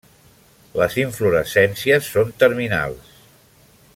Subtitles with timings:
[0.79, 3.15] Les inflorescències són terminals.